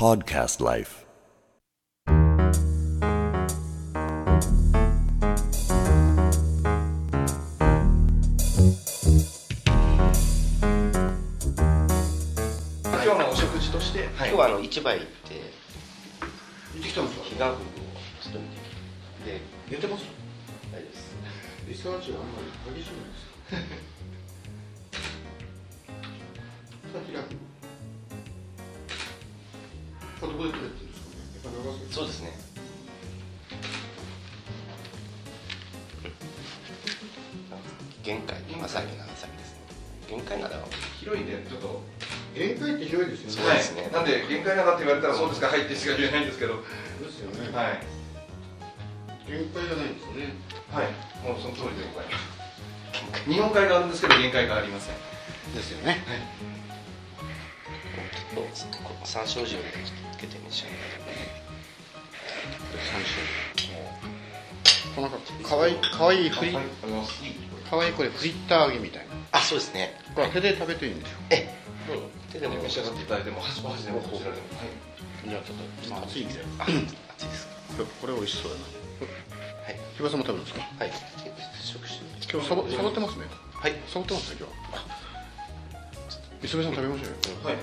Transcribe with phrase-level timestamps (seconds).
[0.00, 1.04] Podcast Life.
[12.82, 15.34] 今日のお食事として、今日はあの市場行って
[16.74, 17.52] 行ってきたんですか？
[17.52, 19.32] をちょっと見てきて。
[19.32, 19.40] で
[19.70, 20.04] 寝てます？
[20.72, 21.16] 大丈夫です。
[21.68, 23.24] リサーチがあんまり激しくないです
[26.92, 27.49] さあ開く
[30.20, 31.24] これどこで取れてるんですかね。
[31.32, 32.38] やっぱ長崎そうですね。
[38.02, 38.36] 限界。
[38.50, 39.60] 今さっき長崎ですね。
[40.08, 40.60] 限界なら
[41.00, 41.82] 広いんでちょっと
[42.34, 43.32] 限界って広いですよね。
[43.32, 43.90] そうですね。
[43.92, 45.28] なんで限界なだって言われたらそう。
[45.28, 46.56] ですか入ってしか言えないんですけど。
[46.56, 46.64] で
[47.10, 47.80] すよね、はい
[49.26, 50.34] 限界じゃないんですよね。
[50.72, 50.92] はい。
[51.22, 53.30] もうその通りでございます。
[53.30, 54.94] 日本海があるんですけど限界がありません。
[55.54, 56.02] ですよね。
[56.04, 56.59] ちょっ
[58.34, 58.42] と
[59.06, 59.70] 山椒塩で
[60.14, 60.70] つけて召し上
[62.90, 63.20] 三種
[64.94, 65.08] この
[65.48, 66.52] かわいいかわいいフリ
[67.68, 69.94] かわいいこれフリッター揚げみたいなあそうですね。
[70.14, 71.54] これ手で食べていいんでしょえ
[72.32, 74.00] 手でも召し上がっていただいても箸箸でも。
[74.00, 74.48] こちらでも。
[74.58, 75.28] はい。
[75.28, 76.42] じゃあちょっと、まあ、熱い熱いで
[77.34, 77.84] すか。
[78.00, 78.64] これ美味しそうだな。
[78.64, 79.78] はい。
[79.96, 80.62] 木場さんも食べるんですか？
[80.78, 80.90] はい。
[82.32, 83.26] 今日サボサボってますね。
[83.54, 83.74] はい。
[83.86, 84.54] サボってますね今日
[86.42, 87.56] 磯部さん食べましょうよはい。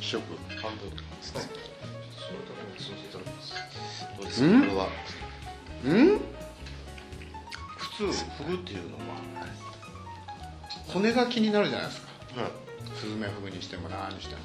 [0.00, 0.22] 試食。
[0.62, 0.90] 半分。
[0.90, 1.40] ですね
[4.16, 4.44] どうです。
[4.44, 4.62] うん？
[4.62, 4.88] かこれは。
[5.84, 6.20] うん
[7.76, 9.02] 普通フグっていうのは
[10.88, 12.08] 骨が気になるじゃないですか。
[12.36, 14.40] うんスズメフグにしても何にしても。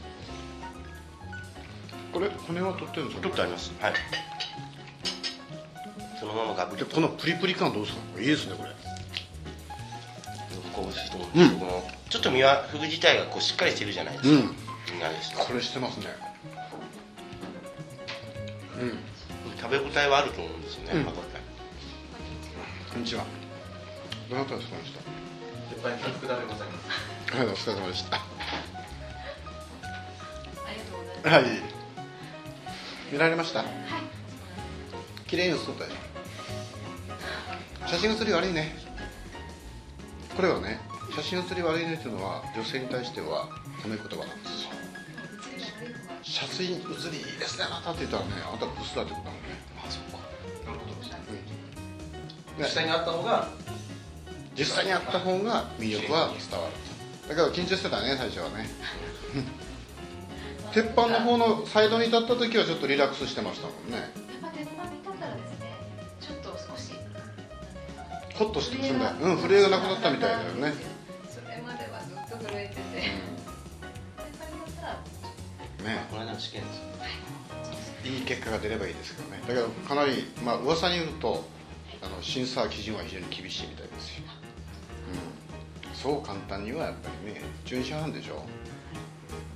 [2.14, 3.23] これ骨は取ってるんですか？
[3.23, 3.72] 取ってあります。
[3.80, 3.94] はい。
[6.20, 8.22] そのままガブこのプリプリ感どうですか？
[8.22, 8.70] いいですねこれ。
[10.92, 11.83] しいと思うんですけど、この
[12.16, 15.47] ちょっと身はフグ自体がこうしっかりしてるじゃないですか、うん。
[15.47, 16.05] これしてますね。
[18.80, 18.98] うん。
[19.59, 21.03] 食べ応えはあると思うんですよね、うん。
[21.03, 21.11] こ
[22.98, 23.26] んにちは。
[24.30, 24.98] どなたですかこの人？
[25.70, 27.36] 鉄板焼き福田でございます。
[27.36, 28.15] はいお疲れ様でした。
[28.15, 28.21] あ
[30.71, 31.49] りがとうございます。
[31.52, 31.61] はい。
[33.11, 33.59] 見られました？
[33.59, 33.67] はい。
[35.27, 35.83] 綺麗に写った
[37.89, 38.73] 写真写り悪いね。
[40.33, 40.80] これはね
[41.15, 43.48] 写真写り悪いねっていうのは女性に対しては
[43.81, 44.71] 褒め言葉なんですよ
[46.21, 47.65] 写真写りいいですね。
[47.70, 48.31] あなたって言ったらね。
[48.45, 50.17] あなたブスだってことだもんねあそっか
[50.65, 50.99] なるほどね。
[52.58, 53.48] 実際にあった方が
[54.58, 58.67] 実際にあった方が魅力は伝わるだから緊張してたね最初はね。
[60.73, 63.97] 鉄板の方のサイドに立った時はちょっとリラックスしてましたもんね。
[63.97, 65.71] やっぱ鉄板に立ったらですね、
[66.20, 66.92] ちょっと少し。
[68.36, 70.95] ホッとしてるんだうん震えがなくなったみたいだよね
[75.85, 76.05] ね。
[76.09, 76.83] この間の試験ですよ
[78.03, 79.41] いい結果が出ればいいですけどね。
[79.47, 81.45] だけどかなりまあ噂によると
[82.01, 84.23] あの審査基準は非常に厳しいみたいですよ、
[85.89, 88.45] うん、そう簡単にはやっぱりね巡視班でしょ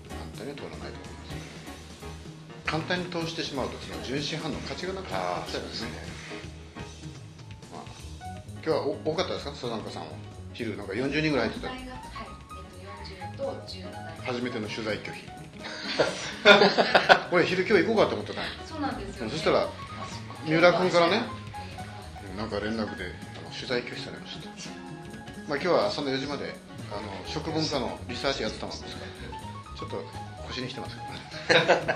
[0.09, 1.29] 簡単には通らないと思います。
[2.65, 5.89] 簡単に通してしまうとその巡視班の価値がなくなっちゃいますね。
[7.71, 7.83] まあ、
[8.53, 9.51] 今日はお多かったですか？
[9.51, 10.07] 佐々さんは。
[10.53, 11.69] 昼なんか40人ぐらい入ってた。
[11.71, 14.21] はい、えっと、40と17。
[14.23, 15.38] 初めての取材拒否
[17.31, 19.31] 俺昼今日行こうかと思ってたそうなんですよ、ね。
[19.31, 19.67] そしたら
[20.45, 21.23] 三浦君からね
[22.37, 23.13] なんか連絡で
[23.53, 24.49] 取材拒否されました
[25.47, 26.55] まあ今日は朝の4時まで
[26.91, 29.09] あの食文化のリサーチやってたもんですから。
[29.79, 30.03] ちょっと
[30.47, 30.97] 腰にしてます
[31.47, 31.95] けどね。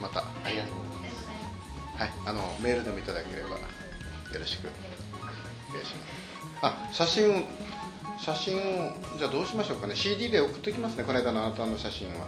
[0.00, 0.20] また。
[0.20, 2.00] ありがとうございます。
[2.00, 2.10] はい。
[2.26, 3.58] あのメールでもいただければよ
[4.38, 4.68] ろしく
[5.18, 6.08] お願いします。
[6.62, 7.44] あ写真
[8.18, 9.94] 写真をじゃあどうしましょうかね。
[9.94, 11.04] CD で送ってきますね。
[11.04, 12.26] この間のあなたの写真は。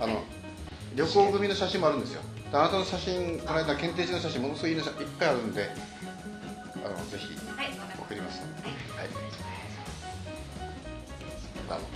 [0.00, 0.22] あの
[0.94, 2.22] 旅行組の写真もあるんですよ。
[2.50, 5.70] であなたの写真この間検定地の写真ものすごいいいのいっぱいあるんで。
[6.84, 7.28] あのぜひ
[7.98, 8.40] 送ります。
[8.40, 8.46] は
[9.04, 9.08] い。
[11.68, 11.86] どうも。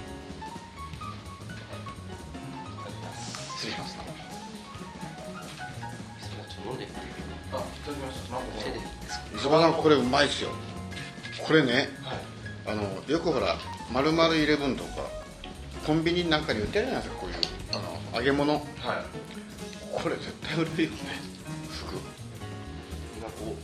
[3.57, 3.97] 失礼します
[6.21, 6.99] それはちょっと飲んでみて
[7.53, 9.51] あいただきました。
[9.59, 10.51] なんかこれうまいですよ
[11.47, 12.34] これねはい
[12.67, 13.57] あのよくほら
[13.93, 15.09] 「まるまるイレブン」とか
[15.87, 17.37] コンビニなんかに売ってるじゃないですかこういう
[17.73, 18.55] あの揚げ物。
[18.55, 18.65] はい。
[19.93, 20.97] これ絶対売れるよね
[21.71, 21.95] 服。
[23.17, 23.57] 今こ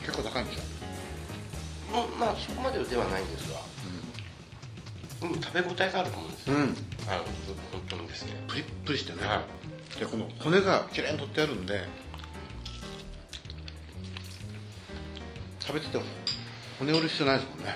[0.00, 0.62] 結構高いんですよ。
[1.92, 3.60] うもうまあそこまでではないんですが。
[3.60, 6.62] うん食べ応えがあると思うんですよ、うん。
[6.62, 7.24] あの
[7.72, 8.32] 本当にですね。
[8.48, 9.42] プリップリしてね、は
[9.98, 11.84] でこの骨がきれいに取ってあるんで
[15.60, 16.04] 食べてても
[16.78, 17.74] 骨折る必要ないですもんね。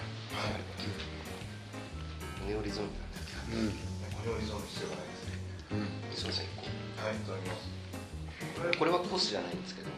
[2.47, 3.71] ネオリゾンビなんですけどうん。
[3.71, 3.77] こ
[4.27, 5.41] 何も急ぐ必要がないですね。
[6.15, 8.79] すいませんはいいただきます。
[8.79, 9.89] これはコースじゃないんですけど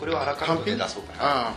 [0.00, 1.24] これはアラカルトで出そうかな。
[1.24, 1.54] ああ。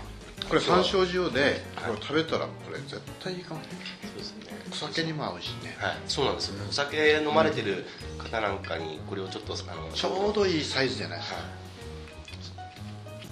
[0.48, 1.96] これ山椒塩ではい。
[1.96, 4.46] これ食べたらこれ絶対いいかもそうですね。
[4.72, 5.78] お酒にも合うしね。
[5.80, 5.98] はい。
[6.08, 6.56] そうなんですよ。
[6.68, 7.86] お酒飲まれてる
[8.18, 11.40] 方なんかにこれをちょっとあのちょうどいいサイズじゃないですか。
[11.40, 11.44] は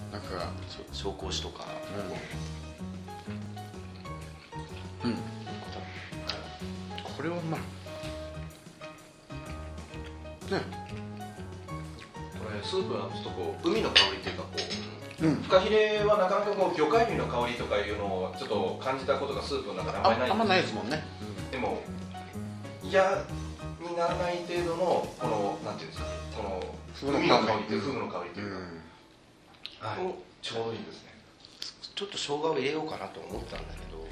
[0.10, 0.14] い。
[0.14, 0.52] なんか
[0.94, 1.66] そう紹興酒とか。
[1.66, 2.67] うん
[7.18, 7.66] これはうまいね。
[12.38, 14.50] これスープはちょっとこう海の香りっていうかこ
[15.22, 15.36] ううん。
[15.42, 20.30] フカヒレはなかなかこう魚介類の香りとかいうのをちょっと感じたことがスープの中であんまりない。
[20.30, 21.04] ああんまないですもんね。
[21.52, 21.82] でも
[22.84, 23.02] 嫌
[23.82, 26.06] にならない程度のこのなんていうんですか
[26.38, 26.44] こ
[27.12, 28.52] の海の香りっていうフグの香りってういう
[29.82, 30.06] か、ん。
[30.06, 30.14] はい。
[30.44, 31.18] ちょうどいいですね。
[31.96, 34.06] ちょっと生姜を入れようかなと思ったんだけど。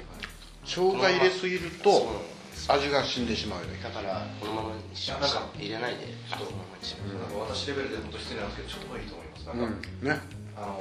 [0.66, 2.35] 生姜入れすぎるそうとなんです
[2.68, 3.78] 味が死んでしまうよね。
[3.82, 9.46] だからこのままにしました入れないでちょっとこのままにしまなんか私レベルで本当失礼なんですけどちょうどいいと思います。
[9.46, 10.08] なんか、うん。
[10.08, 10.20] ね。
[10.56, 10.80] あの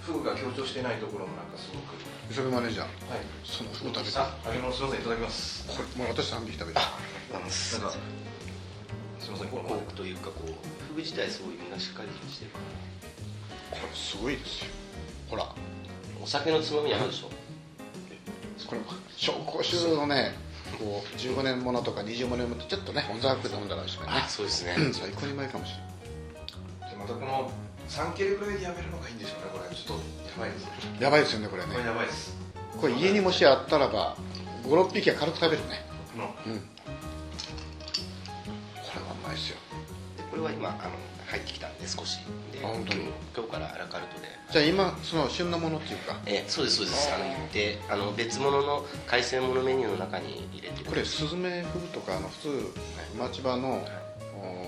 [0.00, 1.94] フグが強調してないところもなんかすごく。
[2.30, 3.22] 磯部マネージャーはい。
[3.44, 4.18] そのフグ食べて。
[4.18, 5.68] あ揚げ物すみませんいただきます。
[5.68, 6.80] これもう私3匹食べた
[7.32, 8.22] なんかすみません
[9.48, 10.48] こコークというかこう
[10.88, 12.58] フグ自体すごい身がしっかりしてるか
[13.70, 14.70] これすごいですよ。
[15.30, 15.54] ほらら。
[16.22, 17.30] お酒のつまみに合うでしょ。
[18.66, 18.80] これ
[19.16, 20.34] 紹興酒のね
[20.78, 24.06] こう15年ものとか20年ものちょっとねオンザークで飲んだらですね。
[24.28, 24.74] そうですね。
[24.78, 27.50] うん最高にうまいかもしれないでまたこの
[27.88, 29.74] 3切れぐらいでやめるのがいいんでしょうねこれ。
[29.74, 30.02] ちょっと
[30.40, 30.70] やばいですね
[31.00, 31.72] やばいですよねこれね。
[31.72, 32.36] これやばいです。
[32.80, 34.16] これ家にもしあったらば
[34.64, 35.84] 56匹は軽く食べるね。
[36.12, 36.34] この。
[36.46, 36.58] うん。
[36.58, 36.66] こ
[38.94, 39.56] れはうまいですよ
[40.42, 40.78] は今あの
[41.28, 42.18] 入ってきたんで少し。
[42.52, 43.08] であ本当に？
[43.34, 44.28] 今日からアラカルトで。
[44.50, 46.18] じゃあ今その旬のものっていうか？
[46.26, 47.12] えそうですそうです。
[47.14, 50.90] あの言ってあの別物の海鮮物メニューの中に入れてる。
[50.90, 52.72] これスズメフグとかあの普通
[53.18, 53.86] 町場の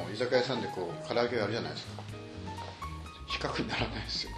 [0.09, 2.03] お居酒屋さんでこう唐揚げがあるじゃないですか。
[3.27, 4.37] 比較にならないですよね。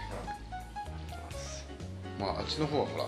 [2.19, 3.05] まああっちの方はほら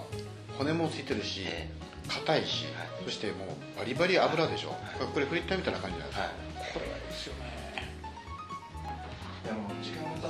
[0.57, 1.67] 骨もついてるしえ
[2.07, 2.89] 硬いし、はい。
[3.05, 6.31] そしてもうバリバリ油でしょ、これこれフリッターみたいな感じないですか、はい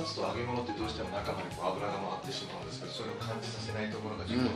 [0.00, 4.50] が経つと揚げ物ってどうしても中までこう油が回ってしまうんですけどそれを感じさせないところがちょっと、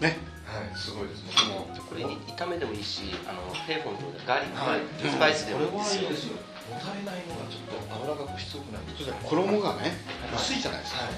[0.00, 0.16] ね
[0.46, 1.32] はいすごいですね。
[1.50, 4.80] もこれに炒めでもいいしあのペーフォンとガーリック、はい。
[5.02, 6.38] スパイスでもいいこれはいですよいですよ。
[6.70, 9.98] もたれないのがちょっと油がこうしつこくないそして衣がね
[10.30, 10.62] 薄い。
[10.62, 11.14] じゃないですか、はい。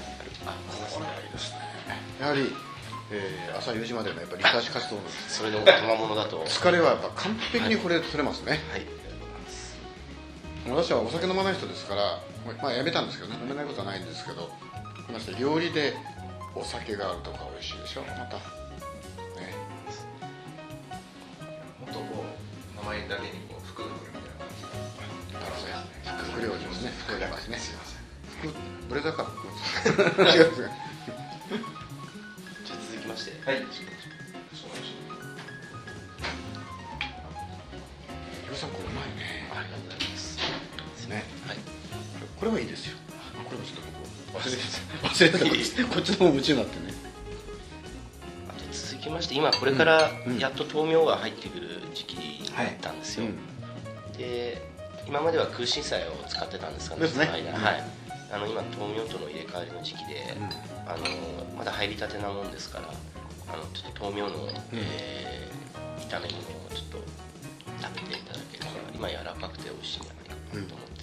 [0.89, 1.61] これはいいですね。
[2.17, 2.49] やはり、
[3.11, 5.01] えー朝4時までのやっぱりリサーチ活動の。
[5.29, 6.39] それの賜物だと。
[6.39, 8.57] はい疲れはやっぱ完璧にこれ取れますね、
[10.69, 12.19] 私はお酒飲まない人ですから、
[12.61, 14.49] まあ、やめたんですけどね飲めないことはないんですけど
[15.11, 15.93] まして料理で
[16.55, 18.37] お酒があるとか美味しいでしょまた。
[18.37, 18.43] ね。
[21.79, 24.21] もっとこう名前だけにこう福袋みたい
[25.33, 25.81] な感じが
[26.13, 27.57] あのね副料理ですね副料理ますね。
[27.57, 27.99] すいません
[28.39, 28.53] 副
[28.89, 29.25] ブレザーか。
[30.35, 30.61] 違うんです。
[30.61, 30.69] か
[32.65, 33.31] じゃあ続きまして。
[33.49, 33.57] はい。
[33.57, 33.65] ヒ
[38.49, 39.49] ロさんこれうまいね。
[39.51, 39.98] ありがとうございます
[41.09, 41.23] ね。
[41.47, 41.57] はい。
[42.39, 42.97] これはいいですよ。
[43.43, 43.81] これもちょっと
[44.31, 45.07] 僕忘れてた。
[45.07, 45.29] 忘れ
[45.65, 45.89] てた。
[45.93, 46.93] こっちの方夢中になってね。
[48.49, 53.25] あと続きまして今これからうんやっと豆苗が入ってくる時期になったんですよ、
[54.17, 54.61] で
[55.07, 57.25] 今までは空心菜を使ってたんですがですね。
[57.25, 57.49] その間。
[57.57, 57.63] うん。
[57.63, 57.83] はい。
[58.31, 60.37] あの今豆苗との入れ替わりの時期で、
[60.85, 61.05] あの
[61.57, 62.93] まだ入りたてなもんですから
[63.51, 65.59] あのちょっと豆苗の、えー
[66.09, 66.97] 炒め物をちょっと
[67.81, 70.98] 食べていただければ今柔らかくて美味しいんじゃないかなと思って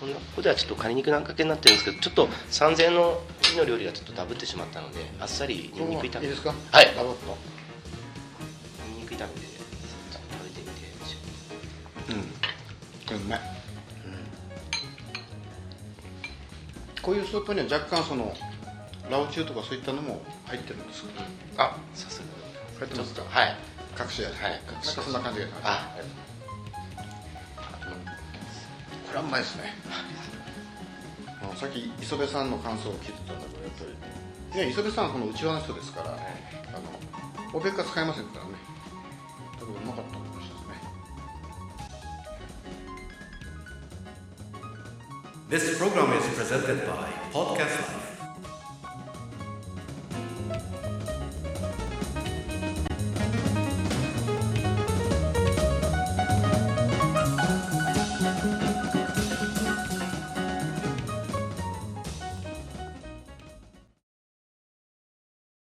[0.00, 6.26] こんなここではちょっとカニ肉なんかけになってるんですけどちょっと3000円の次の料理がちょっとダブってしまったのであっさりニンニク炒め。
[6.26, 6.54] いいですか？
[6.70, 6.94] はい。
[6.96, 7.36] ダボっと
[8.94, 12.12] ニンニク炒めで食べてみて。
[12.12, 12.22] うん。
[12.22, 12.30] こ
[13.10, 13.40] れうまい、
[17.02, 18.34] こういうスープには若干その
[19.10, 21.24] ラオチュウとかそういったのも入ってるんですか？
[21.56, 22.24] あさすが。
[22.80, 23.22] 入ってますか？
[23.28, 23.56] はい。
[23.98, 24.32] 隠し味。
[24.40, 25.46] はいなんかそんな感じで。
[25.64, 26.04] あこれ
[29.18, 29.74] はうまいですね。
[31.42, 33.84] あのさっき磯部さんの感想を聞いてたんだけどやっぱ
[34.54, 34.60] り。
[34.60, 36.18] いや磯部さんはこの内輪の人ですから、あの
[37.52, 38.52] おべっか使いませんからね。
[39.52, 40.54] だけどうまかったと思いますね。
[45.50, 48.07] This program is presented by Podcast Life.